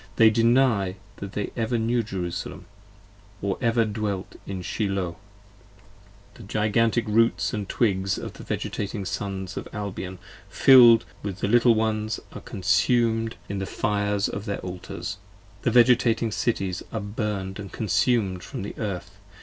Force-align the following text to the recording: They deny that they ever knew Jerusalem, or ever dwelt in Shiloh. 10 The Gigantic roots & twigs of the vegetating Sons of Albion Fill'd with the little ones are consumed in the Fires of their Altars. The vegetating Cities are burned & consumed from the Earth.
They 0.15 0.31
deny 0.31 0.95
that 1.17 1.33
they 1.33 1.51
ever 1.55 1.77
knew 1.77 2.01
Jerusalem, 2.01 2.65
or 3.39 3.55
ever 3.61 3.85
dwelt 3.85 4.35
in 4.47 4.63
Shiloh. 4.63 5.17
10 6.33 6.33
The 6.33 6.41
Gigantic 6.51 7.07
roots 7.07 7.53
& 7.61 7.67
twigs 7.67 8.17
of 8.17 8.33
the 8.33 8.41
vegetating 8.43 9.05
Sons 9.05 9.57
of 9.57 9.67
Albion 9.71 10.17
Fill'd 10.49 11.05
with 11.21 11.37
the 11.41 11.47
little 11.47 11.75
ones 11.75 12.19
are 12.33 12.41
consumed 12.41 13.35
in 13.47 13.59
the 13.59 13.67
Fires 13.67 14.27
of 14.27 14.45
their 14.45 14.57
Altars. 14.61 15.17
The 15.61 15.69
vegetating 15.69 16.31
Cities 16.31 16.81
are 16.91 16.99
burned 16.99 17.69
& 17.71 17.71
consumed 17.71 18.41
from 18.43 18.63
the 18.63 18.73
Earth. 18.79 19.19